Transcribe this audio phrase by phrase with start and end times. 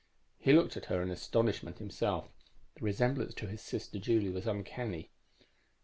[0.39, 2.27] He looked at her in astonishment himself.
[2.73, 5.11] The resemblance to his sister Julie was uncanny.